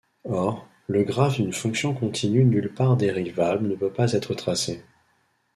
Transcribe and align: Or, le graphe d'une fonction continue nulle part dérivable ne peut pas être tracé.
Or, 0.27 0.67
le 0.87 1.03
graphe 1.03 1.35
d'une 1.35 1.53
fonction 1.53 1.93
continue 1.93 2.43
nulle 2.43 2.73
part 2.73 2.97
dérivable 2.97 3.67
ne 3.67 3.75
peut 3.75 3.93
pas 3.93 4.13
être 4.13 4.33
tracé. 4.33 4.83